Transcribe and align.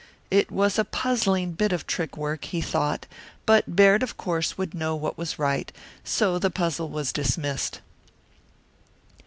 It 0.31 0.49
was 0.51 0.79
a 0.79 0.83
puzzling 0.83 1.51
bit 1.51 1.71
of 1.71 1.85
trick 1.85 2.17
work, 2.17 2.45
he 2.45 2.59
thought, 2.59 3.05
but 3.45 3.75
Baird 3.75 4.01
of 4.01 4.17
course 4.17 4.57
would 4.57 4.73
know 4.73 4.95
what 4.95 5.15
was 5.15 5.37
right, 5.37 5.71
so 6.03 6.39
the 6.39 6.49
puzzle 6.49 6.89
was 6.89 7.13
dismissed. 7.13 7.81